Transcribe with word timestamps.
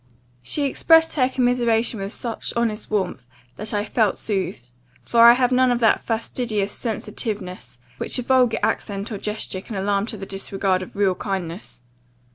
"She 0.41 0.63
expressed 0.65 1.13
her 1.13 1.29
commiseration 1.29 1.99
with 1.99 2.11
such 2.11 2.53
honest 2.55 2.89
warmth, 2.89 3.23
that 3.57 3.71
I 3.71 3.85
felt 3.85 4.17
soothed; 4.17 4.69
for 4.99 5.29
I 5.29 5.33
have 5.35 5.51
none 5.51 5.69
of 5.71 5.79
that 5.81 6.01
fastidious 6.01 6.71
sensitiveness, 6.71 7.77
which 7.99 8.17
a 8.17 8.23
vulgar 8.23 8.57
accent 8.63 9.11
or 9.11 9.19
gesture 9.19 9.61
can 9.61 9.75
alarm 9.75 10.07
to 10.07 10.17
the 10.17 10.25
disregard 10.25 10.81
of 10.81 10.95
real 10.95 11.13
kindness. 11.13 11.81